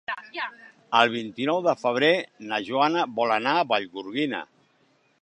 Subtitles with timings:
[0.99, 2.11] El vint-i-nou de febrer
[2.53, 4.43] na Joana vol anar a Vallgorguina.